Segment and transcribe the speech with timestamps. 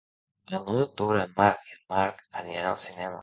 [0.49, 3.19] El nou d'octubre en Marc i en Marc aniran al cinema.